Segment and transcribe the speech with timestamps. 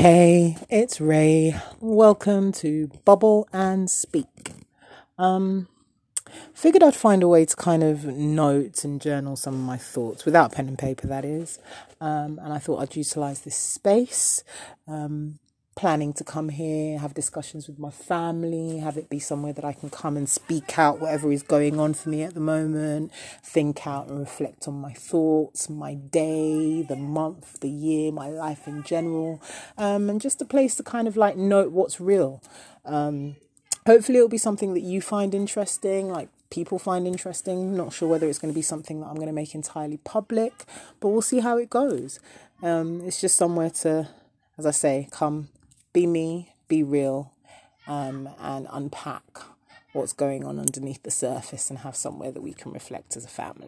[0.00, 1.54] Hey, it's Ray.
[1.78, 4.52] Welcome to Bubble and Speak.
[5.18, 5.68] Um,
[6.54, 10.24] figured I'd find a way to kind of note and journal some of my thoughts
[10.24, 11.58] without pen and paper, that is.
[12.00, 14.42] Um, and I thought I'd utilize this space.
[14.88, 15.38] Um,
[15.80, 19.72] planning to come here, have discussions with my family, have it be somewhere that I
[19.72, 23.10] can come and speak out whatever is going on for me at the moment,
[23.42, 28.68] think out and reflect on my thoughts, my day, the month, the year, my life
[28.68, 29.42] in general,
[29.78, 32.42] um, and just a place to kind of like note what's real.
[32.84, 33.36] Um,
[33.86, 37.74] hopefully, it'll be something that you find interesting, like people find interesting.
[37.74, 40.64] Not sure whether it's going to be something that I'm going to make entirely public,
[41.00, 42.20] but we'll see how it goes.
[42.62, 44.10] Um, it's just somewhere to,
[44.58, 45.48] as I say, come
[45.92, 47.32] be me, be real,
[47.86, 49.24] um, and unpack
[49.92, 53.28] what's going on underneath the surface and have somewhere that we can reflect as a
[53.28, 53.58] family.